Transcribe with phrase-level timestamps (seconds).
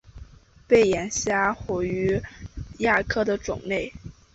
[0.67, 2.19] 背眼虾虎鱼
[2.79, 3.93] 亚科的种类。